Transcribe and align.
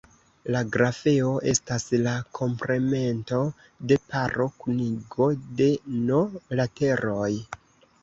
La 0.53 0.61
grafeo 0.75 1.33
estas 1.51 1.85
la 2.07 2.15
komplemento 2.39 3.43
de 3.93 4.01
paro-kunigo 4.09 5.31
de 5.63 5.73
"n" 6.03 6.23
lateroj. 6.63 7.33